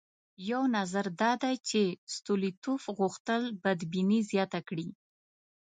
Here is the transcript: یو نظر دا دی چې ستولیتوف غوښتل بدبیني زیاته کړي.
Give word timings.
یو 0.51 0.61
نظر 0.77 1.05
دا 1.21 1.31
دی 1.43 1.55
چې 1.69 1.81
ستولیتوف 2.15 2.81
غوښتل 2.97 3.41
بدبیني 3.63 4.19
زیاته 4.31 4.59
کړي. 4.67 4.87